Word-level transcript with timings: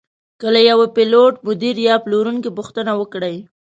که 0.39 0.47
له 0.53 0.61
یوه 0.69 0.87
پیلوټ، 0.95 1.33
مدیر 1.47 1.75
یا 1.87 1.95
پلورونکي 2.03 2.49
پوښتنه 2.57 2.91
وکړئ. 2.95 3.35